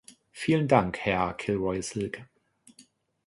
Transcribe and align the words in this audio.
Vielen 0.31 0.67
Dank, 0.67 0.97
Herr 0.97 1.35
Kilroy-Silk. 1.35 2.23